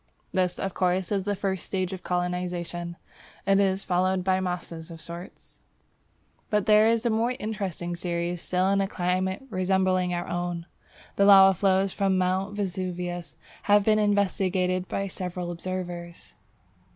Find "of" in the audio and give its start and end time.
0.57-0.73, 1.93-2.01, 4.89-4.99